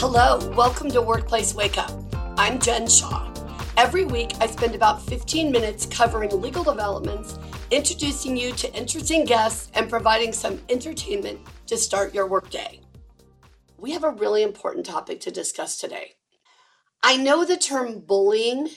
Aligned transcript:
Hello, 0.00 0.38
welcome 0.50 0.88
to 0.92 1.02
Workplace 1.02 1.56
Wake 1.56 1.76
Up. 1.76 1.90
I'm 2.38 2.60
Jen 2.60 2.86
Shaw. 2.86 3.34
Every 3.76 4.04
week, 4.04 4.30
I 4.40 4.46
spend 4.46 4.76
about 4.76 5.02
15 5.02 5.50
minutes 5.50 5.86
covering 5.86 6.40
legal 6.40 6.62
developments, 6.62 7.36
introducing 7.72 8.36
you 8.36 8.52
to 8.52 8.72
interesting 8.74 9.24
guests, 9.24 9.72
and 9.74 9.90
providing 9.90 10.32
some 10.32 10.62
entertainment 10.68 11.40
to 11.66 11.76
start 11.76 12.14
your 12.14 12.28
workday. 12.28 12.78
We 13.76 13.90
have 13.90 14.04
a 14.04 14.10
really 14.10 14.44
important 14.44 14.86
topic 14.86 15.18
to 15.22 15.32
discuss 15.32 15.76
today. 15.76 16.12
I 17.02 17.16
know 17.16 17.44
the 17.44 17.56
term 17.56 17.98
bullying 17.98 18.68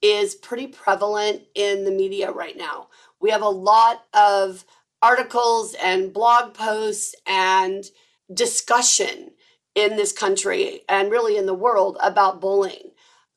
is 0.00 0.34
pretty 0.34 0.66
prevalent 0.66 1.42
in 1.54 1.84
the 1.84 1.90
media 1.90 2.32
right 2.32 2.56
now. 2.56 2.88
We 3.20 3.28
have 3.32 3.42
a 3.42 3.50
lot 3.50 4.04
of 4.14 4.64
articles 5.02 5.74
and 5.74 6.10
blog 6.10 6.54
posts 6.54 7.14
and 7.26 7.84
discussion 8.32 9.32
in 9.74 9.96
this 9.96 10.12
country 10.12 10.82
and 10.88 11.10
really 11.10 11.36
in 11.36 11.46
the 11.46 11.54
world 11.54 11.96
about 12.02 12.40
bullying. 12.40 12.90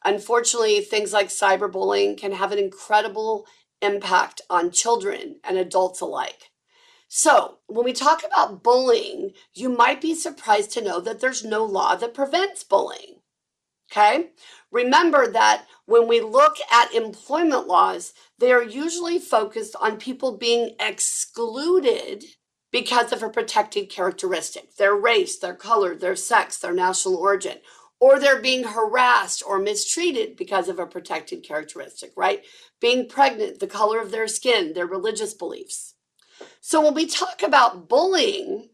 Unfortunately, 0.06 0.82
things 0.82 1.14
like 1.14 1.30
cyberbullying 1.30 2.18
can 2.18 2.34
have 2.34 2.52
an 2.52 2.60
incredible 2.60 3.46
impact 3.82 4.42
on 4.50 4.72
children 4.72 5.40
and 5.44 5.58
adults 5.58 6.02
alike. 6.02 6.52
So, 7.08 7.60
when 7.68 7.86
we 7.86 7.94
talk 7.94 8.24
about 8.26 8.64
bullying, 8.64 9.32
you 9.54 9.70
might 9.70 10.02
be 10.02 10.16
surprised 10.16 10.72
to 10.72 10.82
know 10.82 11.00
that 11.02 11.20
there's 11.20 11.46
no 11.46 11.64
law 11.64 11.96
that 11.96 12.14
prevents 12.14 12.64
bullying. 12.64 13.20
Okay? 13.92 14.32
Remember 14.72 15.28
that 15.32 15.66
when 15.86 16.08
we 16.08 16.22
look 16.22 16.56
at 16.72 16.94
employment 16.94 17.68
laws, 17.68 18.14
they 18.40 18.52
are 18.52 18.64
usually 18.64 19.20
focused 19.20 19.76
on 19.80 19.98
people 19.98 20.38
being 20.38 20.76
excluded 20.80 22.24
because 22.74 23.14
of 23.14 23.22
a 23.24 23.30
protected 23.30 23.90
characteristic 23.90 24.76
their 24.76 24.96
race, 24.96 25.38
their 25.38 25.54
color, 25.54 25.96
their 25.96 26.18
sex, 26.18 26.58
their 26.58 26.74
national 26.74 27.16
origin, 27.16 27.60
or 28.02 28.20
they're 28.20 28.42
being 28.42 28.66
harassed 28.66 29.44
or 29.48 29.60
mistreated 29.60 30.36
because 30.36 30.68
of 30.68 30.80
a 30.80 30.88
protected 30.88 31.44
characteristic, 31.44 32.12
right? 32.18 32.44
Being 32.82 33.08
pregnant, 33.08 33.60
the 33.60 33.68
color 33.68 34.02
of 34.02 34.12
their 34.12 34.28
skin, 34.28 34.74
their 34.74 34.88
religious 34.88 35.34
beliefs. 35.36 35.94
So 36.60 36.82
when 36.82 36.96
we 36.96 37.06
talk 37.06 37.44
about 37.44 37.88
bullying, 37.88 38.70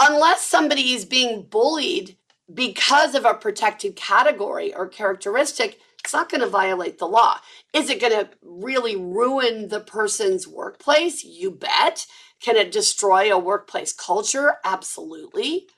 unless 0.00 0.42
somebody 0.42 0.92
is 0.92 1.04
being 1.04 1.42
bullied 1.42 2.16
because 2.54 3.16
of 3.16 3.24
a 3.24 3.34
protected 3.34 3.96
category 3.96 4.72
or 4.72 4.86
characteristic, 4.86 5.80
it's 6.04 6.12
not 6.12 6.28
going 6.28 6.40
to 6.40 6.48
violate 6.48 6.98
the 6.98 7.06
law. 7.06 7.38
Is 7.72 7.88
it 7.88 8.00
going 8.00 8.12
to 8.12 8.30
really 8.42 8.96
ruin 8.96 9.68
the 9.68 9.80
person's 9.80 10.48
workplace? 10.48 11.24
You 11.24 11.50
bet. 11.50 12.06
Can 12.42 12.56
it 12.56 12.72
destroy 12.72 13.32
a 13.32 13.38
workplace 13.38 13.92
culture? 13.92 14.56
Absolutely. 14.64 15.68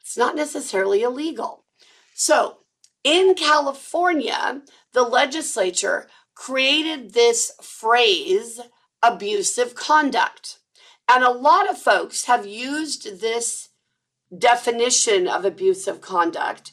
It's 0.00 0.16
not 0.16 0.34
necessarily 0.34 1.02
illegal. 1.02 1.64
So, 2.14 2.58
in 3.04 3.34
California, 3.34 4.62
the 4.92 5.02
legislature 5.02 6.08
created 6.34 7.12
this 7.12 7.52
phrase, 7.60 8.60
abusive 9.02 9.74
conduct. 9.74 10.58
And 11.08 11.22
a 11.22 11.30
lot 11.30 11.68
of 11.68 11.78
folks 11.78 12.24
have 12.24 12.46
used 12.46 13.20
this 13.20 13.68
definition 14.36 15.28
of 15.28 15.44
abusive 15.44 16.00
conduct 16.00 16.72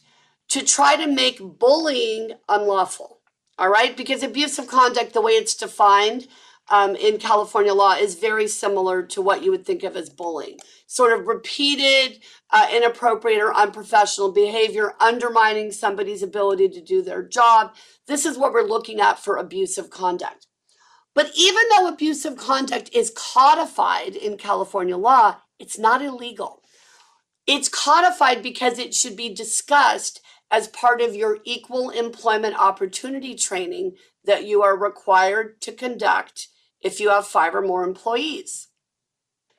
to 0.53 0.63
try 0.63 0.95
to 0.95 1.07
make 1.07 1.39
bullying 1.39 2.33
unlawful. 2.47 3.21
All 3.57 3.69
right, 3.69 3.97
because 3.97 4.21
abusive 4.21 4.67
conduct, 4.67 5.13
the 5.13 5.21
way 5.21 5.31
it's 5.31 5.55
defined 5.55 6.27
um, 6.69 6.95
in 6.95 7.17
California 7.17 7.73
law, 7.73 7.95
is 7.95 8.13
very 8.13 8.47
similar 8.47 9.01
to 9.01 9.19
what 9.19 9.43
you 9.43 9.49
would 9.49 9.65
think 9.65 9.81
of 9.81 9.95
as 9.95 10.11
bullying. 10.11 10.59
Sort 10.85 11.11
of 11.11 11.25
repeated, 11.25 12.21
uh, 12.51 12.67
inappropriate, 12.71 13.41
or 13.41 13.55
unprofessional 13.55 14.31
behavior, 14.31 14.93
undermining 14.99 15.71
somebody's 15.71 16.21
ability 16.21 16.69
to 16.69 16.81
do 16.81 17.01
their 17.01 17.23
job. 17.23 17.73
This 18.05 18.23
is 18.23 18.37
what 18.37 18.53
we're 18.53 18.61
looking 18.61 19.01
at 19.01 19.17
for 19.17 19.37
abusive 19.37 19.89
conduct. 19.89 20.45
But 21.15 21.31
even 21.35 21.63
though 21.71 21.87
abusive 21.87 22.37
conduct 22.37 22.91
is 22.93 23.11
codified 23.15 24.15
in 24.15 24.37
California 24.37 24.97
law, 24.97 25.37
it's 25.57 25.79
not 25.79 26.03
illegal. 26.03 26.61
It's 27.47 27.69
codified 27.69 28.43
because 28.43 28.77
it 28.77 28.93
should 28.93 29.17
be 29.17 29.33
discussed 29.33 30.21
as 30.51 30.67
part 30.67 31.01
of 31.01 31.15
your 31.15 31.39
equal 31.43 31.89
employment 31.89 32.55
opportunity 32.59 33.35
training 33.35 33.95
that 34.25 34.45
you 34.45 34.61
are 34.61 34.77
required 34.77 35.59
to 35.61 35.71
conduct 35.71 36.47
if 36.81 36.99
you 36.99 37.09
have 37.09 37.25
five 37.25 37.55
or 37.55 37.61
more 37.61 37.83
employees. 37.83 38.67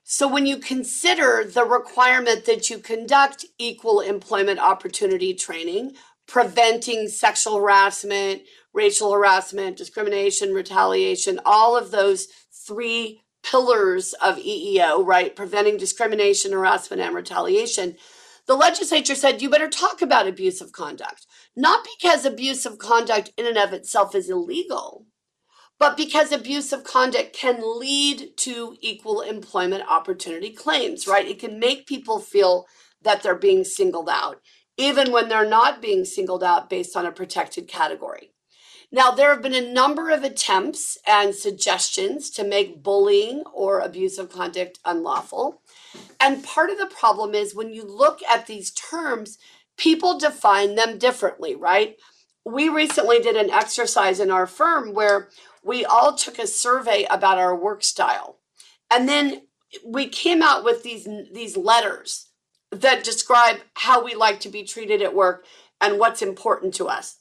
So, 0.02 0.28
when 0.28 0.44
you 0.44 0.58
consider 0.58 1.44
the 1.44 1.64
requirement 1.64 2.44
that 2.44 2.68
you 2.68 2.78
conduct 2.78 3.46
equal 3.58 4.00
employment 4.00 4.58
opportunity 4.58 5.32
training, 5.32 5.94
preventing 6.26 7.08
sexual 7.08 7.56
harassment, 7.56 8.42
racial 8.74 9.12
harassment, 9.12 9.78
discrimination, 9.78 10.52
retaliation, 10.52 11.40
all 11.46 11.76
of 11.76 11.90
those 11.90 12.28
three 12.52 13.22
pillars 13.42 14.14
of 14.14 14.36
EEO, 14.36 15.06
right? 15.06 15.34
Preventing 15.34 15.76
discrimination, 15.76 16.52
harassment, 16.52 17.00
and 17.00 17.14
retaliation. 17.14 17.96
The 18.46 18.54
legislature 18.54 19.14
said 19.14 19.40
you 19.40 19.48
better 19.48 19.70
talk 19.70 20.02
about 20.02 20.28
abusive 20.28 20.70
conduct, 20.72 21.26
not 21.56 21.86
because 21.98 22.26
abusive 22.26 22.78
conduct 22.78 23.32
in 23.38 23.46
and 23.46 23.56
of 23.56 23.72
itself 23.72 24.14
is 24.14 24.28
illegal, 24.28 25.06
but 25.78 25.96
because 25.96 26.30
abusive 26.30 26.84
conduct 26.84 27.34
can 27.34 27.60
lead 27.80 28.36
to 28.38 28.76
equal 28.80 29.22
employment 29.22 29.84
opportunity 29.88 30.50
claims, 30.50 31.06
right? 31.06 31.26
It 31.26 31.38
can 31.38 31.58
make 31.58 31.86
people 31.86 32.18
feel 32.18 32.66
that 33.02 33.22
they're 33.22 33.34
being 33.34 33.64
singled 33.64 34.10
out, 34.10 34.40
even 34.76 35.10
when 35.10 35.28
they're 35.28 35.48
not 35.48 35.80
being 35.80 36.04
singled 36.04 36.44
out 36.44 36.68
based 36.68 36.96
on 36.96 37.06
a 37.06 37.12
protected 37.12 37.66
category. 37.66 38.30
Now, 38.92 39.10
there 39.10 39.30
have 39.30 39.42
been 39.42 39.54
a 39.54 39.72
number 39.72 40.10
of 40.10 40.22
attempts 40.22 40.98
and 41.06 41.34
suggestions 41.34 42.30
to 42.30 42.44
make 42.44 42.82
bullying 42.82 43.42
or 43.52 43.80
abusive 43.80 44.30
conduct 44.30 44.78
unlawful. 44.84 45.62
And 46.20 46.44
part 46.44 46.70
of 46.70 46.78
the 46.78 46.86
problem 46.86 47.34
is 47.34 47.54
when 47.54 47.72
you 47.72 47.84
look 47.84 48.22
at 48.22 48.46
these 48.46 48.70
terms, 48.70 49.38
people 49.76 50.18
define 50.18 50.74
them 50.74 50.98
differently, 50.98 51.54
right? 51.54 51.96
We 52.44 52.68
recently 52.68 53.20
did 53.20 53.36
an 53.36 53.50
exercise 53.50 54.20
in 54.20 54.30
our 54.30 54.46
firm 54.46 54.94
where 54.94 55.28
we 55.62 55.84
all 55.84 56.14
took 56.14 56.38
a 56.38 56.46
survey 56.46 57.06
about 57.10 57.38
our 57.38 57.56
work 57.56 57.82
style. 57.82 58.38
And 58.90 59.08
then 59.08 59.42
we 59.84 60.08
came 60.08 60.42
out 60.42 60.62
with 60.64 60.82
these 60.82 61.08
these 61.32 61.56
letters 61.56 62.28
that 62.70 63.04
describe 63.04 63.58
how 63.74 64.04
we 64.04 64.14
like 64.14 64.40
to 64.40 64.48
be 64.48 64.62
treated 64.62 65.02
at 65.02 65.14
work 65.14 65.44
and 65.80 65.98
what's 65.98 66.22
important 66.22 66.74
to 66.74 66.86
us. 66.86 67.18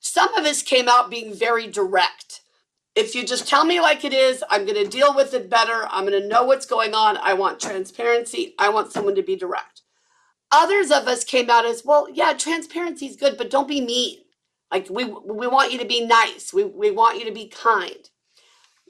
Some 0.00 0.32
of 0.34 0.44
us 0.44 0.62
came 0.62 0.88
out 0.88 1.10
being 1.10 1.34
very 1.34 1.66
direct. 1.66 2.40
If 2.98 3.14
you 3.14 3.24
just 3.24 3.46
tell 3.48 3.64
me 3.64 3.80
like 3.80 4.04
it 4.04 4.12
is, 4.12 4.42
I'm 4.50 4.66
going 4.66 4.82
to 4.82 4.90
deal 4.90 5.14
with 5.14 5.32
it 5.32 5.48
better. 5.48 5.86
I'm 5.88 6.04
going 6.04 6.20
to 6.20 6.28
know 6.28 6.42
what's 6.42 6.66
going 6.66 6.94
on. 6.94 7.16
I 7.18 7.34
want 7.34 7.60
transparency. 7.60 8.56
I 8.58 8.70
want 8.70 8.92
someone 8.92 9.14
to 9.14 9.22
be 9.22 9.36
direct. 9.36 9.82
Others 10.50 10.90
of 10.90 11.06
us 11.06 11.22
came 11.24 11.48
out 11.48 11.64
as, 11.64 11.84
well, 11.84 12.08
yeah, 12.12 12.32
transparency 12.32 13.06
is 13.06 13.16
good, 13.16 13.38
but 13.38 13.50
don't 13.50 13.68
be 13.68 13.80
mean. 13.80 14.18
Like 14.72 14.90
we 14.90 15.04
we 15.04 15.46
want 15.46 15.72
you 15.72 15.78
to 15.78 15.86
be 15.86 16.04
nice. 16.04 16.52
We 16.52 16.64
we 16.64 16.90
want 16.90 17.18
you 17.18 17.24
to 17.26 17.32
be 17.32 17.48
kind. 17.48 18.10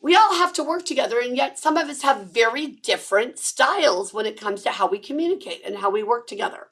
We 0.03 0.17
all 0.17 0.37
have 0.37 0.53
to 0.55 0.65
work 0.65 0.85
together 0.85 1.21
and 1.21 1.37
yet 1.37 1.59
some 1.59 1.77
of 1.77 1.89
us 1.89 2.03
have 2.03 2.33
very 2.33 2.67
different 2.67 3.39
styles 3.39 4.15
when 4.15 4.27
it 4.27 4.41
comes 4.41 4.63
to 4.63 4.71
how 4.71 4.89
we 4.89 4.99
communicate 4.99 5.63
and 5.67 5.79
how 5.79 5.91
we 5.91 6.03
work 6.03 6.27
together 6.27 6.69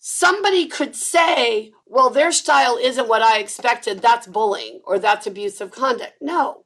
somebody 0.00 0.66
could 0.66 0.96
say, 0.96 1.72
well, 1.86 2.10
their 2.10 2.32
style 2.32 2.78
isn't 2.78 3.08
what 3.08 3.22
I 3.22 3.38
expected. 3.38 4.00
That's 4.00 4.26
bullying 4.26 4.80
or 4.84 4.98
that's 4.98 5.26
abusive 5.26 5.70
conduct. 5.70 6.14
No. 6.20 6.64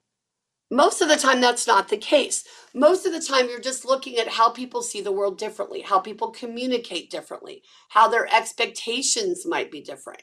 Most 0.71 1.03
of 1.03 1.09
the 1.09 1.17
time, 1.17 1.41
that's 1.41 1.67
not 1.67 1.89
the 1.89 1.97
case. 1.97 2.45
Most 2.75 3.05
of 3.07 3.13
the 3.13 3.21
time, 3.21 3.49
you're 3.49 3.61
just 3.61 3.85
looking 3.85 4.17
at 4.17 4.29
how 4.29 4.51
people 4.51 4.83
see 4.83 5.01
the 5.01 5.13
world 5.13 5.39
differently, 5.39 5.83
how 5.83 6.01
people 6.01 6.31
communicate 6.31 7.11
differently, 7.11 7.63
how 7.91 8.09
their 8.09 8.33
expectations 8.35 9.45
might 9.47 9.71
be 9.71 9.83
different. 9.83 10.23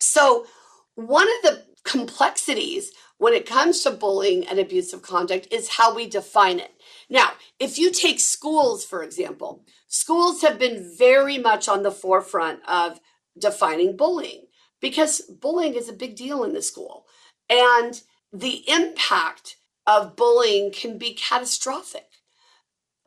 So, 0.00 0.46
one 0.94 1.28
of 1.28 1.42
the 1.42 1.66
complexities 1.84 2.92
when 3.18 3.34
it 3.34 3.46
comes 3.46 3.82
to 3.82 3.90
bullying 3.90 4.46
and 4.46 4.58
abusive 4.58 5.02
conduct 5.02 5.46
is 5.52 5.68
how 5.68 5.94
we 5.94 6.08
define 6.08 6.58
it. 6.58 6.72
Now, 7.08 7.32
if 7.58 7.78
you 7.78 7.90
take 7.90 8.18
schools, 8.18 8.84
for 8.84 9.02
example, 9.02 9.64
schools 9.88 10.40
have 10.42 10.58
been 10.58 10.90
very 10.96 11.36
much 11.36 11.68
on 11.68 11.82
the 11.82 11.90
forefront 11.90 12.60
of 12.66 13.00
defining 13.38 13.96
bullying 13.96 14.46
because 14.80 15.20
bullying 15.20 15.74
is 15.74 15.88
a 15.88 15.94
big 15.94 16.16
deal 16.16 16.44
in 16.44 16.54
the 16.54 16.62
school. 16.62 17.04
And 17.48 18.00
the 18.32 18.64
impact 18.70 19.56
of 19.86 20.16
bullying 20.16 20.72
can 20.72 20.98
be 20.98 21.12
catastrophic. 21.14 22.06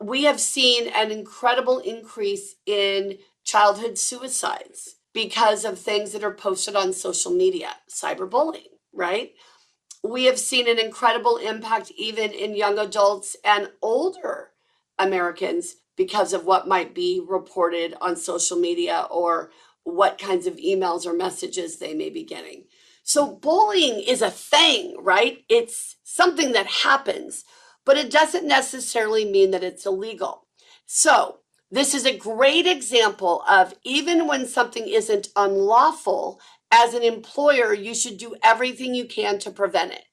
We 0.00 0.24
have 0.24 0.40
seen 0.40 0.88
an 0.88 1.10
incredible 1.10 1.78
increase 1.78 2.54
in 2.66 3.18
childhood 3.42 3.98
suicides 3.98 4.96
because 5.14 5.64
of 5.64 5.78
things 5.78 6.12
that 6.12 6.24
are 6.24 6.34
posted 6.34 6.76
on 6.76 6.92
social 6.92 7.32
media, 7.32 7.70
cyberbullying, 7.88 8.66
right? 8.92 9.32
We 10.02 10.24
have 10.24 10.38
seen 10.38 10.68
an 10.68 10.78
incredible 10.78 11.38
impact 11.38 11.92
even 11.96 12.32
in 12.32 12.56
young 12.56 12.78
adults 12.78 13.36
and 13.44 13.70
older 13.80 14.50
Americans 14.98 15.76
because 15.96 16.32
of 16.32 16.44
what 16.44 16.68
might 16.68 16.94
be 16.94 17.22
reported 17.26 17.94
on 18.00 18.16
social 18.16 18.58
media 18.58 19.06
or 19.10 19.50
what 19.84 20.18
kinds 20.18 20.46
of 20.46 20.56
emails 20.56 21.06
or 21.06 21.14
messages 21.14 21.78
they 21.78 21.94
may 21.94 22.10
be 22.10 22.24
getting. 22.24 22.64
So, 23.04 23.34
bullying 23.36 24.00
is 24.00 24.22
a 24.22 24.30
thing, 24.30 24.96
right? 24.98 25.44
It's 25.48 25.96
something 26.04 26.52
that 26.52 26.66
happens, 26.66 27.44
but 27.84 27.98
it 27.98 28.10
doesn't 28.10 28.46
necessarily 28.46 29.24
mean 29.24 29.50
that 29.52 29.62
it's 29.62 29.86
illegal. 29.86 30.46
So, 30.86 31.40
this 31.74 31.92
is 31.92 32.06
a 32.06 32.16
great 32.16 32.68
example 32.68 33.42
of 33.48 33.74
even 33.82 34.28
when 34.28 34.46
something 34.46 34.86
isn't 34.86 35.28
unlawful, 35.34 36.40
as 36.70 36.94
an 36.94 37.02
employer, 37.02 37.74
you 37.74 37.96
should 37.96 38.16
do 38.16 38.36
everything 38.44 38.94
you 38.94 39.06
can 39.06 39.40
to 39.40 39.50
prevent 39.50 39.92
it. 39.92 40.04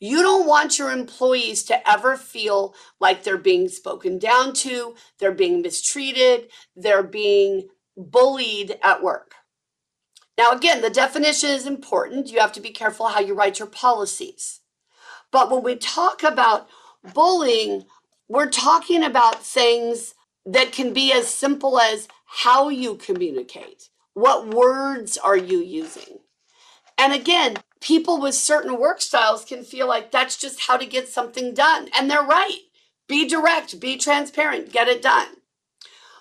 You 0.00 0.22
don't 0.22 0.46
want 0.46 0.76
your 0.76 0.90
employees 0.90 1.62
to 1.64 1.88
ever 1.88 2.16
feel 2.16 2.74
like 2.98 3.22
they're 3.22 3.38
being 3.38 3.68
spoken 3.68 4.18
down 4.18 4.54
to, 4.54 4.96
they're 5.20 5.30
being 5.30 5.62
mistreated, 5.62 6.50
they're 6.74 7.04
being 7.04 7.68
bullied 7.96 8.76
at 8.82 9.00
work. 9.00 9.34
Now, 10.36 10.50
again, 10.50 10.82
the 10.82 10.90
definition 10.90 11.50
is 11.50 11.64
important. 11.64 12.30
You 12.32 12.40
have 12.40 12.52
to 12.52 12.60
be 12.60 12.70
careful 12.70 13.06
how 13.06 13.20
you 13.20 13.34
write 13.34 13.60
your 13.60 13.68
policies. 13.68 14.62
But 15.30 15.48
when 15.48 15.62
we 15.62 15.76
talk 15.76 16.24
about 16.24 16.68
bullying, 17.14 17.84
we're 18.28 18.50
talking 18.50 19.04
about 19.04 19.44
things 19.44 20.14
that 20.52 20.72
can 20.72 20.92
be 20.92 21.12
as 21.12 21.28
simple 21.28 21.78
as 21.78 22.08
how 22.24 22.70
you 22.70 22.96
communicate. 22.96 23.90
What 24.14 24.48
words 24.48 25.18
are 25.18 25.36
you 25.36 25.58
using? 25.58 26.18
And 26.96 27.12
again, 27.12 27.58
people 27.80 28.20
with 28.20 28.34
certain 28.34 28.78
work 28.78 29.00
styles 29.00 29.44
can 29.44 29.62
feel 29.62 29.86
like 29.86 30.10
that's 30.10 30.36
just 30.36 30.62
how 30.62 30.76
to 30.78 30.86
get 30.86 31.08
something 31.08 31.54
done. 31.54 31.88
And 31.96 32.10
they're 32.10 32.22
right. 32.22 32.60
Be 33.08 33.28
direct, 33.28 33.78
be 33.78 33.96
transparent, 33.96 34.72
get 34.72 34.88
it 34.88 35.02
done. 35.02 35.28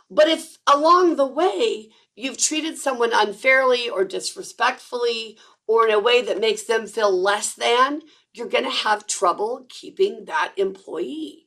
But 0.09 0.29
if 0.29 0.57
along 0.67 1.15
the 1.15 1.25
way 1.25 1.89
you've 2.15 2.37
treated 2.37 2.77
someone 2.77 3.11
unfairly 3.13 3.89
or 3.89 4.05
disrespectfully 4.05 5.37
or 5.67 5.87
in 5.87 5.93
a 5.93 5.99
way 5.99 6.21
that 6.21 6.39
makes 6.39 6.63
them 6.63 6.87
feel 6.87 7.11
less 7.11 7.53
than, 7.53 8.01
you're 8.33 8.47
going 8.47 8.63
to 8.63 8.69
have 8.69 9.07
trouble 9.07 9.65
keeping 9.69 10.25
that 10.25 10.53
employee. 10.57 11.46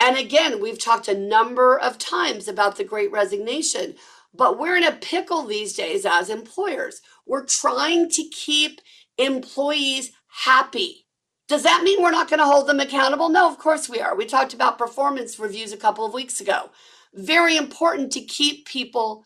And 0.00 0.16
again, 0.18 0.60
we've 0.60 0.78
talked 0.78 1.08
a 1.08 1.18
number 1.18 1.78
of 1.78 1.98
times 1.98 2.48
about 2.48 2.76
the 2.76 2.84
great 2.84 3.10
resignation, 3.10 3.94
but 4.34 4.58
we're 4.58 4.76
in 4.76 4.84
a 4.84 4.92
pickle 4.92 5.42
these 5.44 5.72
days 5.72 6.04
as 6.04 6.28
employers. 6.28 7.00
We're 7.26 7.46
trying 7.46 8.10
to 8.10 8.22
keep 8.24 8.80
employees 9.16 10.12
happy. 10.44 11.06
Does 11.48 11.62
that 11.62 11.82
mean 11.82 12.02
we're 12.02 12.10
not 12.10 12.28
going 12.28 12.40
to 12.40 12.46
hold 12.46 12.66
them 12.66 12.80
accountable? 12.80 13.28
No, 13.28 13.48
of 13.48 13.58
course 13.58 13.88
we 13.88 14.00
are. 14.00 14.14
We 14.16 14.26
talked 14.26 14.52
about 14.52 14.78
performance 14.78 15.38
reviews 15.38 15.72
a 15.72 15.78
couple 15.78 16.04
of 16.04 16.12
weeks 16.12 16.40
ago. 16.40 16.70
Very 17.14 17.56
important 17.56 18.12
to 18.12 18.20
keep 18.20 18.66
people 18.66 19.24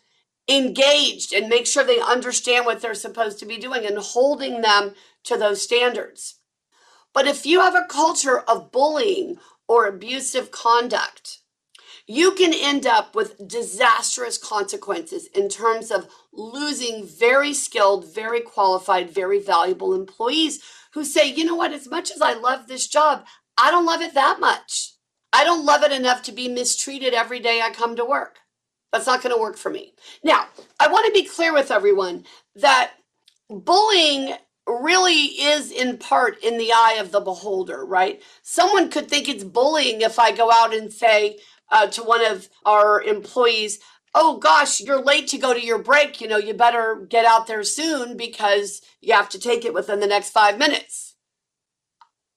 engaged 0.49 1.33
and 1.33 1.49
make 1.49 1.67
sure 1.67 1.83
they 1.83 2.01
understand 2.01 2.67
what 2.67 2.81
they're 2.81 2.95
supposed 2.95 3.39
to 3.41 3.47
be 3.47 3.57
doing 3.57 3.87
and 3.87 3.99
holding 3.99 4.61
them 4.61 4.95
to 5.25 5.37
those 5.37 5.63
standards. 5.63 6.37
But 7.13 7.27
if 7.27 7.47
you 7.47 7.61
have 7.61 7.75
a 7.75 7.87
culture 7.89 8.41
of 8.41 8.71
bullying 8.71 9.39
or 9.71 9.87
abusive 9.87 10.51
conduct, 10.51 11.39
you 12.05 12.33
can 12.33 12.53
end 12.53 12.87
up 12.87 13.15
with 13.15 13.47
disastrous 13.47 14.37
consequences 14.37 15.29
in 15.33 15.49
terms 15.49 15.93
of 15.93 16.09
losing 16.33 17.07
very 17.07 17.55
skilled, 17.55 18.13
very 18.13 18.41
qualified, 18.41 19.09
very 19.09 19.39
valuable 19.39 19.95
employees 19.95 20.61
who 20.93 21.05
say, 21.05 21.33
you 21.33 21.45
know 21.45 21.55
what, 21.55 21.73
as 21.73 21.89
much 21.89 22.11
as 22.11 22.21
I 22.21 22.35
love 22.35 22.67
this 22.67 22.89
job, 22.89 23.25
I 23.57 23.71
don't 23.71 23.87
love 23.87 24.01
it 24.01 24.13
that 24.15 24.41
much. 24.41 24.95
I 25.33 25.45
don't 25.45 25.65
love 25.65 25.85
it 25.85 25.93
enough 25.93 26.23
to 26.23 26.33
be 26.33 26.49
mistreated 26.49 27.15
every 27.15 27.39
day 27.39 27.61
I 27.61 27.71
come 27.71 27.95
to 27.95 28.05
work. 28.05 28.39
That's 28.93 29.07
not 29.07 29.23
going 29.23 29.33
to 29.33 29.41
work 29.41 29.57
for 29.57 29.71
me. 29.71 29.95
Now, 30.25 30.47
I 30.81 30.89
want 30.89 31.07
to 31.07 31.13
be 31.13 31.29
clear 31.29 31.53
with 31.53 31.71
everyone 31.71 32.25
that 32.57 32.91
bullying 33.49 34.35
really 34.71 35.23
is 35.25 35.71
in 35.71 35.99
part 35.99 36.43
in 36.43 36.59
the 36.59 36.73
eye 36.73 36.99
of 37.01 37.13
the 37.13 37.21
beholder, 37.21 37.85
right? 37.85 38.23
Someone 38.43 38.91
could 38.91 39.09
think 39.09 39.29
it's 39.29 39.45
bullying 39.45 40.01
if 40.01 40.19
I 40.19 40.33
go 40.33 40.51
out 40.51 40.75
and 40.75 40.93
say, 40.93 41.39
uh, 41.71 41.87
to 41.89 42.03
one 42.03 42.25
of 42.25 42.49
our 42.65 43.03
employees, 43.03 43.79
oh 44.15 44.39
gosh, 44.39 44.81
you're 44.81 45.03
late 45.03 45.29
to 45.29 45.39
go 45.39 45.55
to 45.55 45.65
your 45.65 45.79
break. 45.79 46.21
You 46.21 46.29
know, 46.29 46.37
you 46.37 46.55
better 46.55 47.07
get 47.09 47.25
out 47.25 47.47
there 47.47 47.63
soon 47.65 48.17
because 48.17 48.83
you 49.01 49.15
have 49.15 49.29
to 49.31 49.39
take 49.39 49.65
it 49.65 49.75
within 49.75 50.01
the 50.01 50.07
next 50.07 50.31
five 50.31 50.59
minutes. 50.59 51.15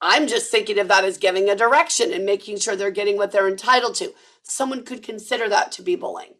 I'm 0.02 0.28
just 0.28 0.52
thinking 0.52 0.80
of 0.80 0.90
that 0.90 1.06
as 1.06 1.18
giving 1.18 1.50
a 1.50 1.56
direction 1.56 2.12
and 2.14 2.26
making 2.26 2.60
sure 2.60 2.76
they're 2.76 2.92
getting 2.92 3.18
what 3.18 3.32
they're 3.32 3.48
entitled 3.48 3.96
to. 3.96 4.14
Someone 4.44 4.84
could 4.84 5.02
consider 5.02 5.48
that 5.50 5.72
to 5.74 5.82
be 5.82 5.96
bullying. 5.96 6.36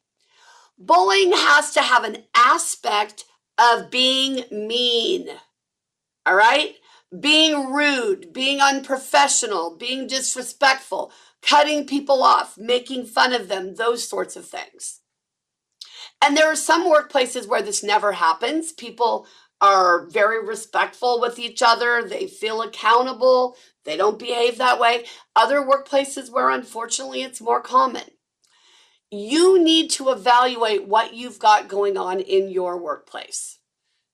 Bullying 0.78 1.32
has 1.32 1.72
to 1.74 1.82
have 1.82 2.04
an 2.04 2.24
aspect 2.36 3.24
of 3.58 3.90
being 3.90 4.44
mean. 4.52 5.30
All 6.26 6.36
right? 6.36 6.76
Being 7.18 7.72
rude, 7.72 8.34
being 8.34 8.60
unprofessional, 8.60 9.78
being 9.78 10.08
disrespectful, 10.08 11.12
cutting 11.42 11.86
people 11.86 12.24
off, 12.24 12.58
making 12.58 13.06
fun 13.06 13.34
of 13.34 13.48
them, 13.48 13.76
those 13.76 14.08
sorts 14.08 14.36
of 14.36 14.46
things. 14.46 15.02
And 16.24 16.36
there 16.38 16.48
are 16.48 16.56
some 16.56 16.90
workplaces 16.92 17.48
where 17.48 17.62
this 17.62 17.84
never 17.84 18.14
happens. 18.14 18.72
People 18.72 19.28
are 19.60 20.08
very 20.08 20.46
respectful 20.46 21.22
with 21.22 21.40
each 21.40 21.62
other, 21.62 22.04
they 22.04 22.28
feel 22.28 22.62
accountable, 22.62 23.56
they 23.86 23.96
don't 23.96 24.20
behave 24.20 24.58
that 24.58 24.80
way. 24.80 25.06
Other 25.36 25.62
workplaces 25.62 26.30
where 26.30 26.50
unfortunately 26.50 27.22
it's 27.22 27.40
more 27.40 27.62
common. 27.62 28.04
You 29.10 29.64
need 29.64 29.90
to 29.92 30.10
evaluate 30.10 30.88
what 30.88 31.14
you've 31.14 31.40
got 31.40 31.68
going 31.68 31.98
on 31.98 32.20
in 32.20 32.50
your 32.50 32.78
workplace. 32.78 33.60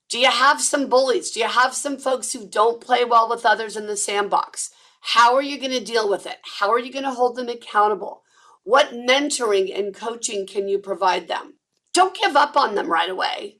Do 0.09 0.17
you 0.17 0.31
have 0.31 0.59
some 0.59 0.89
bullies? 0.89 1.29
Do 1.29 1.39
you 1.39 1.47
have 1.47 1.75
some 1.75 1.97
folks 1.97 2.33
who 2.33 2.47
don't 2.47 2.81
play 2.81 3.05
well 3.05 3.29
with 3.29 3.45
others 3.45 3.77
in 3.77 3.85
the 3.85 3.95
sandbox? 3.95 4.71
How 5.01 5.35
are 5.35 5.41
you 5.41 5.59
going 5.59 5.71
to 5.71 5.83
deal 5.83 6.09
with 6.09 6.25
it? 6.25 6.37
How 6.59 6.71
are 6.71 6.79
you 6.79 6.91
going 6.91 7.05
to 7.05 7.11
hold 7.11 7.35
them 7.35 7.47
accountable? 7.47 8.23
What 8.63 8.91
mentoring 8.91 9.77
and 9.77 9.93
coaching 9.93 10.47
can 10.47 10.67
you 10.67 10.79
provide 10.79 11.27
them? 11.27 11.55
Don't 11.93 12.19
give 12.19 12.35
up 12.35 12.57
on 12.57 12.73
them 12.73 12.91
right 12.91 13.09
away. 13.09 13.59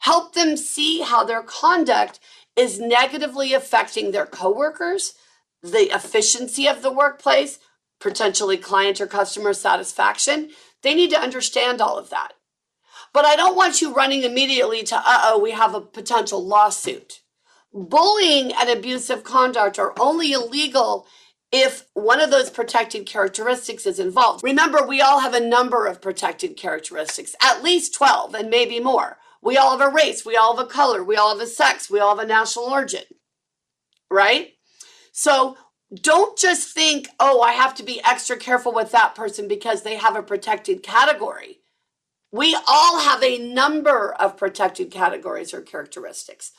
Help 0.00 0.34
them 0.34 0.56
see 0.56 1.00
how 1.02 1.24
their 1.24 1.42
conduct 1.42 2.18
is 2.56 2.80
negatively 2.80 3.54
affecting 3.54 4.10
their 4.10 4.26
coworkers, 4.26 5.14
the 5.62 5.94
efficiency 5.94 6.66
of 6.66 6.82
the 6.82 6.92
workplace, 6.92 7.58
potentially 8.00 8.56
client 8.56 9.00
or 9.00 9.06
customer 9.06 9.54
satisfaction. 9.54 10.50
They 10.82 10.94
need 10.94 11.10
to 11.10 11.20
understand 11.20 11.80
all 11.80 11.96
of 11.96 12.10
that. 12.10 12.32
But 13.14 13.24
I 13.24 13.36
don't 13.36 13.56
want 13.56 13.80
you 13.80 13.94
running 13.94 14.24
immediately 14.24 14.82
to, 14.84 14.96
uh 14.96 15.20
oh, 15.24 15.40
we 15.40 15.52
have 15.52 15.74
a 15.74 15.80
potential 15.80 16.44
lawsuit. 16.46 17.22
Bullying 17.72 18.52
and 18.52 18.68
abusive 18.68 19.24
conduct 19.24 19.78
are 19.78 19.94
only 19.98 20.32
illegal 20.32 21.06
if 21.52 21.86
one 21.94 22.20
of 22.20 22.32
those 22.32 22.50
protected 22.50 23.06
characteristics 23.06 23.86
is 23.86 24.00
involved. 24.00 24.42
Remember, 24.44 24.84
we 24.86 25.00
all 25.00 25.20
have 25.20 25.34
a 25.34 25.40
number 25.40 25.86
of 25.86 26.02
protected 26.02 26.56
characteristics, 26.56 27.36
at 27.40 27.62
least 27.62 27.94
12 27.94 28.34
and 28.34 28.50
maybe 28.50 28.80
more. 28.80 29.18
We 29.40 29.56
all 29.56 29.78
have 29.78 29.88
a 29.88 29.94
race, 29.94 30.26
we 30.26 30.36
all 30.36 30.56
have 30.56 30.66
a 30.66 30.68
color, 30.68 31.04
we 31.04 31.16
all 31.16 31.30
have 31.30 31.40
a 31.42 31.46
sex, 31.46 31.88
we 31.88 32.00
all 32.00 32.16
have 32.16 32.24
a 32.24 32.28
national 32.28 32.66
origin, 32.66 33.04
right? 34.10 34.54
So 35.12 35.56
don't 35.94 36.36
just 36.36 36.74
think, 36.74 37.08
oh, 37.20 37.42
I 37.42 37.52
have 37.52 37.74
to 37.76 37.84
be 37.84 38.02
extra 38.04 38.36
careful 38.36 38.72
with 38.74 38.90
that 38.92 39.14
person 39.14 39.46
because 39.46 39.82
they 39.82 39.96
have 39.96 40.16
a 40.16 40.22
protected 40.22 40.82
category. 40.82 41.60
We 42.34 42.58
all 42.66 42.98
have 42.98 43.22
a 43.22 43.38
number 43.38 44.12
of 44.12 44.36
protected 44.36 44.90
categories 44.90 45.54
or 45.54 45.60
characteristics. 45.60 46.50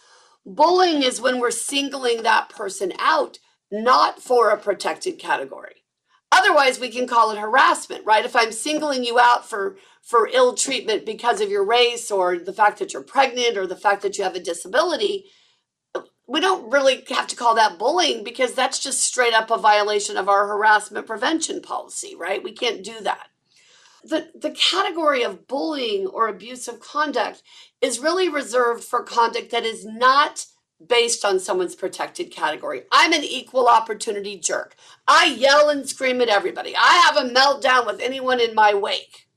Bullying 0.45 1.03
is 1.03 1.19
when 1.19 1.37
we're 1.41 1.51
singling 1.51 2.23
that 2.23 2.47
person 2.47 2.93
out, 2.97 3.39
not 3.69 4.21
for 4.21 4.51
a 4.51 4.57
protected 4.57 5.19
category. 5.19 5.83
Otherwise, 6.31 6.79
we 6.79 6.87
can 6.87 7.07
call 7.07 7.29
it 7.31 7.37
harassment, 7.37 8.05
right? 8.05 8.23
If 8.23 8.37
I'm 8.37 8.53
singling 8.53 9.03
you 9.03 9.19
out 9.19 9.49
for, 9.49 9.75
for 10.01 10.29
ill 10.31 10.53
treatment 10.53 11.05
because 11.05 11.41
of 11.41 11.49
your 11.49 11.65
race 11.65 12.09
or 12.09 12.37
the 12.37 12.53
fact 12.53 12.79
that 12.79 12.93
you're 12.93 13.03
pregnant 13.03 13.57
or 13.57 13.67
the 13.67 13.75
fact 13.75 14.01
that 14.03 14.17
you 14.17 14.23
have 14.23 14.35
a 14.35 14.39
disability, 14.39 15.25
we 16.25 16.39
don't 16.39 16.71
really 16.71 17.03
have 17.09 17.27
to 17.27 17.35
call 17.35 17.53
that 17.55 17.77
bullying 17.77 18.23
because 18.23 18.53
that's 18.53 18.79
just 18.79 19.03
straight 19.03 19.33
up 19.33 19.51
a 19.51 19.57
violation 19.57 20.15
of 20.15 20.29
our 20.29 20.47
harassment 20.47 21.05
prevention 21.05 21.61
policy, 21.61 22.15
right? 22.15 22.41
We 22.41 22.53
can't 22.53 22.81
do 22.81 23.01
that 23.01 23.27
the, 24.05 24.29
the 24.35 24.51
category 24.51 25.23
of 25.23 25.47
bullying 25.47 26.05
or 26.05 26.27
abusive 26.27 26.79
conduct 26.79 27.41
is 27.81 27.99
really 27.99 28.29
reserved 28.29 28.83
for 28.83 29.03
conduct 29.03 29.51
that 29.51 29.65
is 29.65 29.85
not 29.85 30.45
based 30.85 31.25
on 31.25 31.39
someone's 31.39 31.75
protected 31.75 32.31
category. 32.31 32.83
I'm 32.91 33.13
an 33.13 33.23
equal 33.23 33.67
opportunity 33.67 34.37
jerk. 34.37 34.75
I 35.07 35.25
yell 35.25 35.69
and 35.69 35.87
scream 35.87 36.21
at 36.21 36.29
everybody. 36.29 36.75
I 36.75 36.97
have 37.05 37.17
a 37.17 37.33
meltdown 37.33 37.87
with 37.87 37.99
anyone 37.99 38.39
in 38.39 38.53
my 38.53 38.73
wake. 38.73 39.27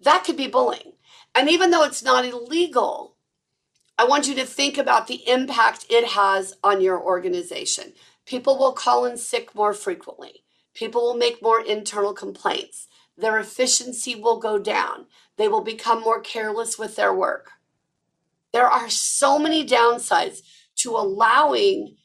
That 0.00 0.24
could 0.24 0.36
be 0.36 0.48
bullying. 0.48 0.92
And 1.34 1.48
even 1.48 1.70
though 1.70 1.84
it's 1.84 2.02
not 2.02 2.26
illegal, 2.26 3.16
I 3.98 4.04
want 4.04 4.28
you 4.28 4.34
to 4.34 4.44
think 4.44 4.76
about 4.76 5.06
the 5.06 5.26
impact 5.26 5.86
it 5.88 6.08
has 6.08 6.54
on 6.62 6.82
your 6.82 7.00
organization. 7.00 7.92
People 8.26 8.58
will 8.58 8.72
call 8.72 9.06
in 9.06 9.16
sick 9.16 9.54
more 9.54 9.72
frequently. 9.72 10.44
People 10.74 11.02
will 11.02 11.16
make 11.16 11.40
more 11.40 11.64
internal 11.64 12.12
complaints. 12.12 12.88
Their 13.16 13.38
efficiency 13.38 14.14
will 14.14 14.38
go 14.38 14.58
down. 14.58 15.06
They 15.36 15.48
will 15.48 15.62
become 15.62 16.00
more 16.00 16.20
careless 16.20 16.78
with 16.78 16.96
their 16.96 17.14
work. 17.14 17.52
There 18.52 18.66
are 18.66 18.88
so 18.88 19.38
many 19.38 19.66
downsides 19.66 20.40
to 20.76 20.90
allowing 20.90 21.96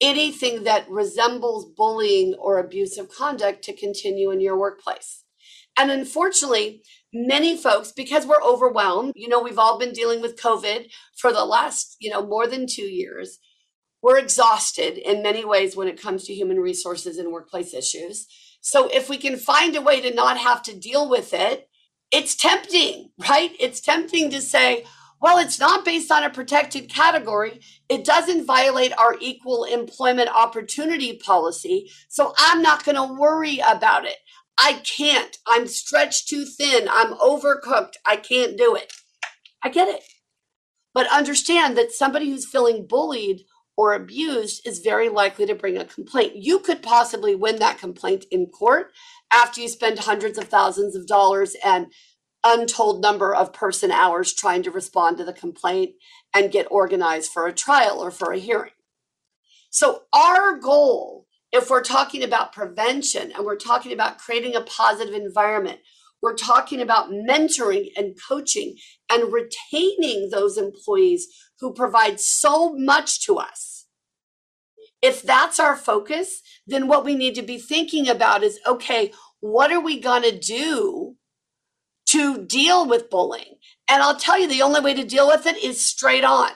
anything 0.00 0.64
that 0.64 0.88
resembles 0.90 1.64
bullying 1.64 2.34
or 2.34 2.58
abusive 2.58 3.08
conduct 3.08 3.62
to 3.64 3.72
continue 3.72 4.30
in 4.30 4.40
your 4.40 4.58
workplace. 4.58 5.24
And 5.78 5.90
unfortunately, 5.90 6.82
many 7.12 7.56
folks, 7.56 7.92
because 7.92 8.26
we're 8.26 8.42
overwhelmed, 8.42 9.12
you 9.14 9.28
know, 9.28 9.42
we've 9.42 9.58
all 9.58 9.78
been 9.78 9.92
dealing 9.92 10.20
with 10.20 10.40
COVID 10.40 10.90
for 11.16 11.32
the 11.32 11.44
last, 11.44 11.96
you 12.00 12.10
know, 12.10 12.24
more 12.24 12.46
than 12.46 12.66
two 12.66 12.82
years. 12.82 13.38
We're 14.02 14.18
exhausted 14.18 14.98
in 14.98 15.22
many 15.22 15.44
ways 15.44 15.76
when 15.76 15.88
it 15.88 16.00
comes 16.00 16.24
to 16.24 16.34
human 16.34 16.58
resources 16.60 17.18
and 17.18 17.32
workplace 17.32 17.74
issues. 17.74 18.26
So 18.66 18.88
if 18.88 19.08
we 19.08 19.16
can 19.16 19.36
find 19.36 19.76
a 19.76 19.80
way 19.80 20.00
to 20.00 20.12
not 20.12 20.38
have 20.38 20.60
to 20.64 20.76
deal 20.76 21.08
with 21.08 21.32
it, 21.32 21.68
it's 22.10 22.34
tempting, 22.34 23.10
right? 23.30 23.52
It's 23.60 23.80
tempting 23.80 24.28
to 24.30 24.42
say, 24.42 24.84
well, 25.20 25.38
it's 25.38 25.60
not 25.60 25.84
based 25.84 26.10
on 26.10 26.24
a 26.24 26.30
protected 26.30 26.88
category. 26.88 27.60
It 27.88 28.04
doesn't 28.04 28.44
violate 28.44 28.92
our 28.98 29.14
equal 29.20 29.62
employment 29.62 30.30
opportunity 30.34 31.16
policy. 31.16 31.92
So 32.08 32.34
I'm 32.36 32.60
not 32.60 32.84
going 32.84 32.96
to 32.96 33.14
worry 33.14 33.60
about 33.60 34.04
it. 34.04 34.16
I 34.58 34.82
can't. 34.84 35.38
I'm 35.46 35.68
stretched 35.68 36.28
too 36.28 36.44
thin. 36.44 36.88
I'm 36.90 37.14
overcooked. 37.18 37.94
I 38.04 38.16
can't 38.16 38.58
do 38.58 38.74
it. 38.74 38.92
I 39.62 39.68
get 39.68 39.86
it. 39.86 40.02
But 40.92 41.06
understand 41.12 41.78
that 41.78 41.92
somebody 41.92 42.30
who's 42.30 42.50
feeling 42.50 42.84
bullied 42.88 43.42
or 43.76 43.92
abused 43.92 44.66
is 44.66 44.78
very 44.78 45.08
likely 45.08 45.46
to 45.46 45.54
bring 45.54 45.76
a 45.76 45.84
complaint. 45.84 46.36
You 46.36 46.58
could 46.58 46.82
possibly 46.82 47.34
win 47.34 47.58
that 47.58 47.78
complaint 47.78 48.24
in 48.30 48.46
court 48.46 48.92
after 49.32 49.60
you 49.60 49.68
spend 49.68 49.98
hundreds 50.00 50.38
of 50.38 50.44
thousands 50.44 50.96
of 50.96 51.06
dollars 51.06 51.56
and 51.64 51.88
untold 52.44 53.02
number 53.02 53.34
of 53.34 53.52
person 53.52 53.90
hours 53.90 54.32
trying 54.32 54.62
to 54.62 54.70
respond 54.70 55.18
to 55.18 55.24
the 55.24 55.32
complaint 55.32 55.94
and 56.34 56.52
get 56.52 56.66
organized 56.70 57.30
for 57.32 57.46
a 57.46 57.52
trial 57.52 57.98
or 57.98 58.10
for 58.10 58.32
a 58.32 58.38
hearing. 58.38 58.70
So, 59.70 60.04
our 60.14 60.56
goal, 60.56 61.26
if 61.52 61.68
we're 61.68 61.82
talking 61.82 62.22
about 62.22 62.52
prevention 62.52 63.32
and 63.32 63.44
we're 63.44 63.56
talking 63.56 63.92
about 63.92 64.18
creating 64.18 64.54
a 64.54 64.62
positive 64.62 65.14
environment, 65.14 65.80
we're 66.26 66.34
talking 66.34 66.80
about 66.80 67.10
mentoring 67.10 67.90
and 67.96 68.18
coaching 68.28 68.76
and 69.08 69.32
retaining 69.32 70.30
those 70.30 70.58
employees 70.58 71.28
who 71.60 71.72
provide 71.72 72.18
so 72.18 72.74
much 72.74 73.24
to 73.26 73.36
us. 73.36 73.86
If 75.00 75.22
that's 75.22 75.60
our 75.60 75.76
focus, 75.76 76.42
then 76.66 76.88
what 76.88 77.04
we 77.04 77.14
need 77.14 77.36
to 77.36 77.42
be 77.42 77.58
thinking 77.58 78.08
about 78.08 78.42
is 78.42 78.58
okay, 78.66 79.12
what 79.38 79.70
are 79.70 79.80
we 79.80 80.00
going 80.00 80.22
to 80.22 80.36
do 80.36 81.14
to 82.06 82.44
deal 82.44 82.88
with 82.88 83.08
bullying. 83.08 83.56
And 83.88 84.02
I'll 84.02 84.16
tell 84.16 84.40
you, 84.40 84.48
the 84.48 84.62
only 84.62 84.80
way 84.80 84.94
to 84.94 85.04
deal 85.04 85.28
with 85.28 85.46
it 85.46 85.62
is 85.62 85.80
straight 85.80 86.24
on. 86.24 86.50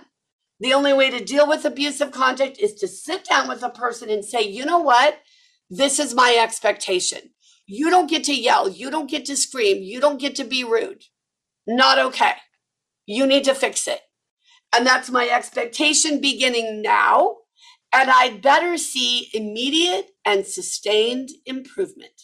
The 0.59 0.75
only 0.75 0.93
way 0.93 1.11
to 1.11 1.25
deal 1.25 1.49
with 1.49 1.65
abusive 1.65 2.11
conduct 2.11 2.59
is 2.59 2.75
to 2.75 2.89
sit 2.89 3.25
down 3.25 3.49
with 3.49 3.63
a 3.63 3.71
person 3.71 4.11
and 4.11 4.25
say, 4.25 4.43
you 4.43 4.65
know 4.65 4.81
what? 4.81 5.19
This 5.69 6.01
is 6.01 6.15
my 6.15 6.37
expectation. 6.41 7.31
You 7.73 7.89
don't 7.89 8.11
get 8.11 8.25
to 8.25 8.35
yell. 8.35 8.69
You 8.69 8.91
don't 8.91 9.09
get 9.09 9.27
to 9.27 9.37
scream. 9.37 9.81
You 9.81 10.01
don't 10.01 10.21
get 10.21 10.35
to 10.37 10.45
be 10.45 10.65
rude. 10.65 11.05
Not 11.69 12.01
okay. 12.01 12.33
You 13.07 13.29
need 13.29 13.45
to 13.45 13.55
fix 13.55 13.87
it. 13.87 14.01
And 14.75 14.85
that's 14.85 15.09
my 15.09 15.29
expectation 15.29 16.21
beginning 16.21 16.83
now. 16.83 17.37
And 17.93 18.11
I'd 18.11 18.43
better 18.43 18.77
see 18.77 19.31
immediate 19.33 20.11
and 20.25 20.45
sustained 20.45 21.29
improvement. 21.47 22.23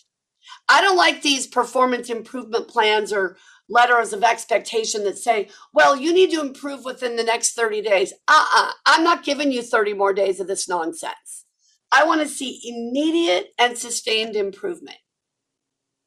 I 0.68 0.80
don't 0.80 0.96
like 0.96 1.22
these 1.22 1.46
performance 1.46 2.10
improvement 2.10 2.66
plans 2.66 3.12
or 3.12 3.36
letters 3.68 4.12
of 4.12 4.24
expectation 4.24 5.04
that 5.04 5.16
say, 5.16 5.48
well, 5.72 5.94
you 5.94 6.12
need 6.12 6.32
to 6.32 6.40
improve 6.40 6.84
within 6.84 7.14
the 7.14 7.22
next 7.22 7.54
30 7.54 7.82
days. 7.82 8.12
Uh 8.26 8.32
uh-uh, 8.32 8.68
uh, 8.68 8.72
i 8.86 8.96
am 8.96 9.04
not 9.04 9.24
giving 9.24 9.52
you 9.52 9.62
30 9.62 9.94
more 9.94 10.12
days 10.12 10.40
of 10.40 10.48
this 10.48 10.68
nonsense. 10.68 11.44
I 11.92 12.02
want 12.02 12.20
to 12.20 12.26
see 12.26 12.60
immediate 12.64 13.50
and 13.60 13.78
sustained 13.78 14.34
improvement. 14.34 14.98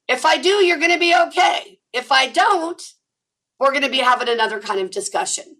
If 0.09 0.25
I 0.25 0.37
do, 0.37 0.65
you're 0.65 0.79
going 0.79 0.91
to 0.91 0.99
be 0.99 1.15
okay. 1.15 1.79
If 1.93 2.11
I 2.11 2.27
don't, 2.27 2.81
we're 3.59 3.71
going 3.71 3.83
to 3.83 3.91
be 3.91 3.99
having 3.99 4.27
another 4.27 4.59
kind 4.59 4.81
of 4.81 4.89
discussion. 4.89 5.57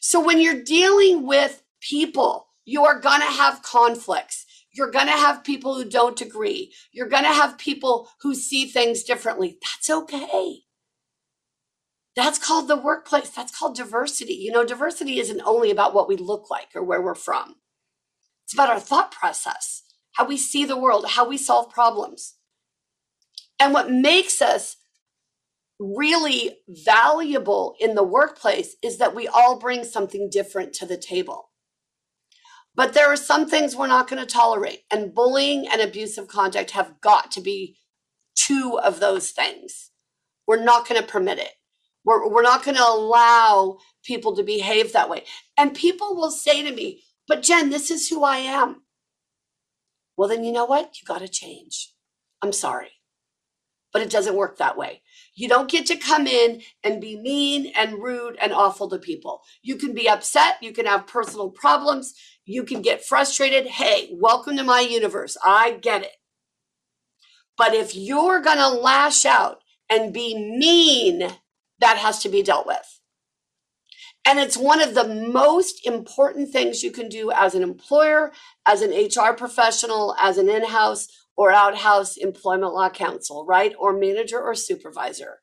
So 0.00 0.24
when 0.24 0.40
you're 0.40 0.62
dealing 0.62 1.26
with 1.26 1.62
people, 1.82 2.48
you 2.64 2.86
are 2.86 2.98
going 2.98 3.20
to 3.20 3.26
have 3.26 3.62
conflicts. 3.62 4.46
You're 4.72 4.90
going 4.90 5.08
to 5.08 5.12
have 5.12 5.44
people 5.44 5.74
who 5.74 5.84
don't 5.84 6.20
agree. 6.22 6.72
You're 6.92 7.08
going 7.10 7.24
to 7.24 7.28
have 7.28 7.58
people 7.58 8.08
who 8.22 8.34
see 8.34 8.66
things 8.66 9.02
differently. 9.04 9.58
That's 9.60 9.90
okay. 9.90 10.60
That's 12.16 12.38
called 12.38 12.68
the 12.68 12.76
workplace. 12.76 13.28
That's 13.28 13.56
called 13.56 13.76
diversity. 13.76 14.34
You 14.34 14.50
know, 14.50 14.64
diversity 14.64 15.20
isn't 15.20 15.42
only 15.44 15.70
about 15.70 15.94
what 15.94 16.08
we 16.08 16.16
look 16.16 16.50
like 16.50 16.68
or 16.74 16.82
where 16.82 17.02
we're 17.02 17.14
from, 17.14 17.56
it's 18.44 18.54
about 18.54 18.70
our 18.70 18.80
thought 18.80 19.12
process, 19.12 19.82
how 20.12 20.26
we 20.26 20.38
see 20.38 20.64
the 20.64 20.76
world, 20.76 21.06
how 21.10 21.28
we 21.28 21.36
solve 21.36 21.70
problems. 21.70 22.34
And 23.60 23.72
what 23.72 23.90
makes 23.90 24.42
us 24.42 24.76
really 25.78 26.58
valuable 26.68 27.74
in 27.80 27.94
the 27.94 28.04
workplace 28.04 28.76
is 28.82 28.98
that 28.98 29.14
we 29.14 29.28
all 29.28 29.58
bring 29.58 29.84
something 29.84 30.28
different 30.30 30.72
to 30.74 30.86
the 30.86 30.96
table. 30.96 31.50
But 32.74 32.92
there 32.94 33.06
are 33.08 33.16
some 33.16 33.48
things 33.48 33.76
we're 33.76 33.86
not 33.86 34.08
going 34.08 34.20
to 34.24 34.26
tolerate. 34.32 34.80
And 34.90 35.14
bullying 35.14 35.66
and 35.68 35.80
abusive 35.80 36.28
conduct 36.28 36.72
have 36.72 37.00
got 37.00 37.30
to 37.32 37.40
be 37.40 37.76
two 38.34 38.78
of 38.82 39.00
those 39.00 39.30
things. 39.30 39.90
We're 40.46 40.62
not 40.62 40.88
going 40.88 41.00
to 41.00 41.06
permit 41.06 41.38
it. 41.38 41.52
We're, 42.04 42.28
we're 42.28 42.42
not 42.42 42.64
going 42.64 42.76
to 42.76 42.86
allow 42.86 43.78
people 44.04 44.36
to 44.36 44.42
behave 44.42 44.92
that 44.92 45.08
way. 45.08 45.24
And 45.56 45.74
people 45.74 46.16
will 46.16 46.30
say 46.30 46.62
to 46.62 46.74
me, 46.74 47.04
but 47.26 47.42
Jen, 47.42 47.70
this 47.70 47.90
is 47.90 48.08
who 48.08 48.24
I 48.24 48.38
am. 48.38 48.82
Well, 50.16 50.28
then 50.28 50.44
you 50.44 50.52
know 50.52 50.66
what? 50.66 51.00
You 51.00 51.06
got 51.06 51.20
to 51.20 51.28
change. 51.28 51.92
I'm 52.42 52.52
sorry. 52.52 52.90
But 53.94 54.02
it 54.02 54.10
doesn't 54.10 54.36
work 54.36 54.58
that 54.58 54.76
way. 54.76 55.00
You 55.36 55.48
don't 55.48 55.70
get 55.70 55.86
to 55.86 55.96
come 55.96 56.26
in 56.26 56.62
and 56.82 57.00
be 57.00 57.16
mean 57.16 57.72
and 57.76 58.02
rude 58.02 58.36
and 58.42 58.52
awful 58.52 58.90
to 58.90 58.98
people. 58.98 59.42
You 59.62 59.76
can 59.76 59.94
be 59.94 60.08
upset. 60.08 60.56
You 60.60 60.72
can 60.72 60.84
have 60.84 61.06
personal 61.06 61.48
problems. 61.50 62.12
You 62.44 62.64
can 62.64 62.82
get 62.82 63.04
frustrated. 63.04 63.66
Hey, 63.66 64.10
welcome 64.12 64.56
to 64.56 64.64
my 64.64 64.80
universe. 64.80 65.36
I 65.42 65.78
get 65.80 66.02
it. 66.02 66.10
But 67.56 67.72
if 67.72 67.94
you're 67.94 68.42
going 68.42 68.58
to 68.58 68.68
lash 68.68 69.24
out 69.24 69.60
and 69.88 70.12
be 70.12 70.34
mean, 70.34 71.30
that 71.78 71.96
has 71.98 72.18
to 72.24 72.28
be 72.28 72.42
dealt 72.42 72.66
with. 72.66 73.00
And 74.26 74.38
it's 74.38 74.56
one 74.56 74.80
of 74.80 74.94
the 74.94 75.06
most 75.06 75.86
important 75.86 76.50
things 76.50 76.82
you 76.82 76.90
can 76.90 77.08
do 77.08 77.30
as 77.30 77.54
an 77.54 77.62
employer, 77.62 78.32
as 78.66 78.82
an 78.82 78.90
HR 78.90 79.34
professional, 79.34 80.16
as 80.18 80.38
an 80.38 80.48
in 80.48 80.64
house 80.64 81.06
or 81.36 81.50
out 81.50 81.78
house 81.78 82.16
employment 82.16 82.74
law 82.74 82.90
counsel, 82.90 83.44
right? 83.46 83.74
Or 83.78 83.92
manager 83.92 84.40
or 84.40 84.54
supervisor 84.54 85.40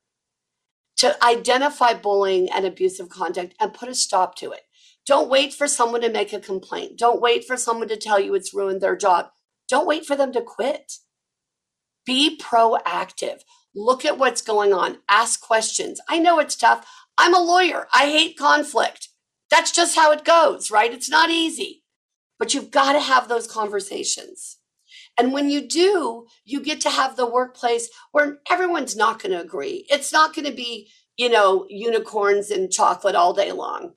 to 0.98 1.24
identify 1.24 1.94
bullying 1.94 2.48
and 2.50 2.64
abusive 2.64 3.08
conduct 3.08 3.54
and 3.60 3.74
put 3.74 3.88
a 3.88 3.94
stop 3.94 4.36
to 4.36 4.52
it. 4.52 4.62
Don't 5.06 5.28
wait 5.28 5.52
for 5.52 5.66
someone 5.66 6.00
to 6.02 6.10
make 6.10 6.32
a 6.32 6.40
complaint. 6.40 6.96
Don't 6.96 7.20
wait 7.20 7.44
for 7.44 7.56
someone 7.56 7.88
to 7.88 7.96
tell 7.96 8.20
you 8.20 8.34
it's 8.34 8.54
ruined 8.54 8.80
their 8.80 8.96
job. 8.96 9.30
Don't 9.68 9.86
wait 9.86 10.06
for 10.06 10.14
them 10.14 10.32
to 10.32 10.42
quit. 10.42 10.98
Be 12.06 12.38
proactive. 12.40 13.40
Look 13.74 14.04
at 14.04 14.18
what's 14.18 14.42
going 14.42 14.72
on. 14.72 14.98
Ask 15.08 15.40
questions. 15.40 16.00
I 16.08 16.18
know 16.18 16.38
it's 16.38 16.56
tough. 16.56 16.86
I'm 17.18 17.34
a 17.34 17.40
lawyer. 17.40 17.88
I 17.92 18.06
hate 18.06 18.38
conflict. 18.38 19.08
That's 19.50 19.72
just 19.72 19.96
how 19.96 20.12
it 20.12 20.24
goes, 20.24 20.70
right? 20.70 20.92
It's 20.92 21.10
not 21.10 21.30
easy, 21.30 21.84
but 22.38 22.54
you've 22.54 22.70
got 22.70 22.92
to 22.92 23.00
have 23.00 23.28
those 23.28 23.46
conversations. 23.46 24.58
And 25.18 25.32
when 25.32 25.50
you 25.50 25.66
do, 25.68 26.26
you 26.44 26.62
get 26.62 26.80
to 26.82 26.90
have 26.90 27.16
the 27.16 27.26
workplace 27.26 27.90
where 28.12 28.38
everyone's 28.50 28.96
not 28.96 29.22
going 29.22 29.32
to 29.32 29.40
agree. 29.40 29.86
It's 29.90 30.12
not 30.12 30.34
going 30.34 30.46
to 30.46 30.52
be, 30.52 30.88
you 31.16 31.28
know, 31.28 31.66
unicorns 31.68 32.50
and 32.50 32.72
chocolate 32.72 33.14
all 33.14 33.34
day 33.34 33.52
long 33.52 33.92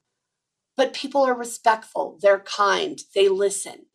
but 0.75 0.93
people 0.93 1.23
are 1.23 1.37
respectful, 1.37 2.17
they're 2.21 2.39
kind, 2.39 2.99
they 3.13 3.29
listen. 3.29 3.85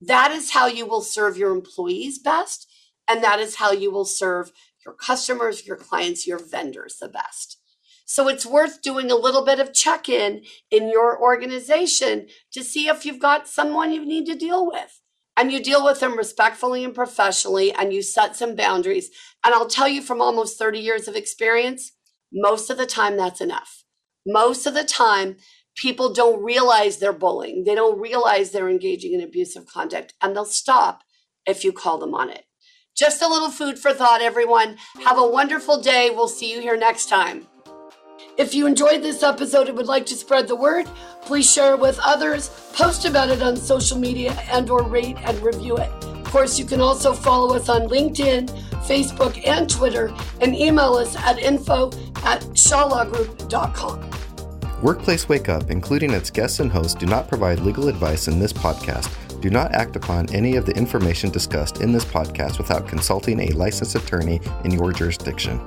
That 0.00 0.30
is 0.30 0.52
how 0.52 0.66
you 0.66 0.86
will 0.86 1.02
serve 1.02 1.36
your 1.36 1.52
employees 1.52 2.18
best. 2.18 2.70
And 3.08 3.22
that 3.22 3.40
is 3.40 3.56
how 3.56 3.72
you 3.72 3.90
will 3.90 4.04
serve 4.04 4.52
your 4.84 4.94
customers, 4.94 5.66
your 5.66 5.76
clients, 5.76 6.26
your 6.26 6.38
vendors 6.40 6.96
the 7.00 7.08
best. 7.08 7.58
So 8.04 8.28
it's 8.28 8.46
worth 8.46 8.82
doing 8.82 9.10
a 9.10 9.16
little 9.16 9.44
bit 9.44 9.60
of 9.60 9.72
check 9.72 10.08
in 10.08 10.42
in 10.70 10.90
your 10.90 11.20
organization 11.20 12.28
to 12.52 12.62
see 12.64 12.88
if 12.88 13.06
you've 13.06 13.20
got 13.20 13.48
someone 13.48 13.92
you 13.92 14.04
need 14.04 14.26
to 14.26 14.36
deal 14.36 14.66
with. 14.66 15.00
And 15.36 15.52
you 15.52 15.62
deal 15.62 15.84
with 15.84 16.00
them 16.00 16.16
respectfully 16.16 16.82
and 16.82 16.94
professionally, 16.94 17.72
and 17.72 17.92
you 17.92 18.02
set 18.02 18.36
some 18.36 18.56
boundaries. 18.56 19.10
And 19.44 19.54
I'll 19.54 19.68
tell 19.68 19.88
you 19.88 20.00
from 20.02 20.22
almost 20.22 20.58
30 20.58 20.78
years 20.78 21.08
of 21.08 21.16
experience, 21.16 21.92
most 22.32 22.70
of 22.70 22.78
the 22.78 22.86
time 22.86 23.16
that's 23.16 23.40
enough. 23.40 23.84
Most 24.26 24.66
of 24.66 24.74
the 24.74 24.84
time, 24.84 25.36
people 25.76 26.12
don't 26.12 26.42
realize 26.42 26.96
they're 26.96 27.12
bullying. 27.12 27.64
They 27.64 27.74
don't 27.74 28.00
realize 28.00 28.50
they're 28.50 28.70
engaging 28.70 29.12
in 29.12 29.20
abusive 29.20 29.66
conduct, 29.66 30.14
and 30.22 30.34
they'll 30.34 30.44
stop 30.44 31.02
if 31.46 31.64
you 31.64 31.72
call 31.72 31.98
them 31.98 32.14
on 32.14 32.30
it. 32.30 32.44
Just 32.96 33.20
a 33.22 33.28
little 33.28 33.50
food 33.50 33.78
for 33.78 33.92
thought, 33.92 34.22
everyone. 34.22 34.78
Have 35.04 35.18
a 35.18 35.26
wonderful 35.26 35.80
day. 35.82 36.10
We'll 36.10 36.28
see 36.28 36.50
you 36.50 36.62
here 36.62 36.78
next 36.78 37.10
time. 37.10 37.46
If 38.38 38.54
you 38.54 38.66
enjoyed 38.66 39.02
this 39.02 39.22
episode 39.22 39.68
and 39.68 39.78
would 39.78 39.86
like 39.86 40.04
to 40.06 40.14
spread 40.14 40.46
the 40.46 40.56
word, 40.56 40.86
please 41.22 41.50
share 41.50 41.72
it 41.72 41.80
with 41.80 41.98
others, 42.04 42.50
post 42.74 43.06
about 43.06 43.30
it 43.30 43.40
on 43.40 43.56
social 43.56 43.98
media, 43.98 44.32
and 44.52 44.68
or 44.68 44.82
rate 44.82 45.16
and 45.24 45.38
review 45.40 45.78
it. 45.78 45.90
Of 46.04 46.24
course, 46.24 46.58
you 46.58 46.66
can 46.66 46.82
also 46.82 47.14
follow 47.14 47.56
us 47.56 47.70
on 47.70 47.88
LinkedIn, 47.88 48.50
Facebook, 48.86 49.42
and 49.46 49.70
Twitter, 49.70 50.14
and 50.42 50.54
email 50.54 50.94
us 50.94 51.16
at 51.16 51.38
info 51.38 51.86
at 52.24 52.42
shawlawgroup.com. 52.52 54.10
Workplace 54.82 55.30
Wake 55.30 55.48
Up, 55.48 55.70
including 55.70 56.10
its 56.10 56.30
guests 56.30 56.60
and 56.60 56.70
hosts, 56.70 56.94
do 56.94 57.06
not 57.06 57.28
provide 57.28 57.60
legal 57.60 57.88
advice 57.88 58.28
in 58.28 58.38
this 58.38 58.52
podcast. 58.52 59.10
Do 59.40 59.48
not 59.48 59.72
act 59.72 59.96
upon 59.96 60.28
any 60.34 60.56
of 60.56 60.66
the 60.66 60.76
information 60.76 61.30
discussed 61.30 61.80
in 61.80 61.90
this 61.90 62.04
podcast 62.04 62.58
without 62.58 62.86
consulting 62.86 63.40
a 63.40 63.52
licensed 63.52 63.94
attorney 63.94 64.42
in 64.64 64.72
your 64.72 64.92
jurisdiction. 64.92 65.58